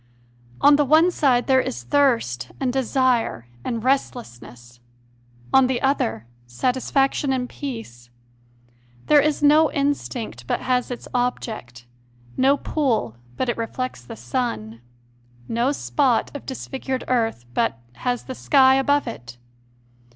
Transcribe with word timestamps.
On 0.61 0.77
the 0.77 0.83
one 0.83 1.11
side 1.11 1.45
there 1.45 1.61
is 1.61 1.83
thirst 1.83 2.49
and 2.59 2.73
desire 2.73 3.45
and 3.63 3.83
restless 3.83 4.41
ness; 4.41 4.79
on 5.53 5.67
the 5.67 5.79
other, 5.79 6.25
satisfaction 6.47 7.31
and 7.31 7.47
peace; 7.47 8.09
there 9.05 9.21
is 9.21 9.43
no 9.43 9.71
instinct 9.71 10.47
but 10.47 10.61
has 10.61 10.89
its 10.89 11.07
object, 11.13 11.85
no 12.35 12.57
pool 12.57 13.15
but 13.37 13.47
it 13.47 13.57
reflects 13.57 14.03
the 14.03 14.15
sun, 14.15 14.81
no 15.47 15.71
spot 15.71 16.35
of 16.35 16.47
disfigured 16.47 17.03
earth 17.07 17.45
but 17.53 17.77
has 17.97 18.23
the 18.23 18.33
sky 18.33 18.77
above 18.77 19.05
it. 19.05 19.37